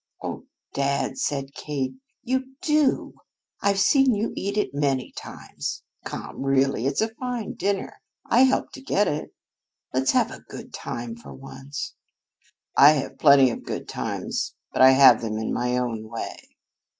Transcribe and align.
"Oh, 0.23 0.47
dad!" 0.73 1.13
cried 1.29 1.53
Kate; 1.53 1.93
"you 2.23 2.55
do! 2.63 3.13
I've 3.61 3.79
seen 3.79 4.15
you 4.15 4.33
eat 4.35 4.57
it 4.57 4.73
many 4.73 5.11
times! 5.11 5.83
Come, 6.05 6.41
really 6.41 6.87
it's 6.87 7.01
a 7.01 7.13
fine 7.19 7.53
dinner. 7.53 8.01
I 8.25 8.41
helped 8.45 8.73
to 8.73 8.81
get 8.81 9.07
it. 9.07 9.29
Let's 9.93 10.13
have 10.13 10.31
a 10.31 10.43
good 10.49 10.73
time 10.73 11.15
for 11.17 11.35
once." 11.35 11.93
"I 12.75 12.93
have 12.93 13.19
plenty 13.19 13.51
of 13.51 13.61
good 13.61 13.87
times, 13.87 14.55
but 14.73 14.81
I 14.81 14.89
have 14.93 15.21
them 15.21 15.37
in 15.37 15.53
my 15.53 15.77
own 15.77 16.07
way." 16.09 16.49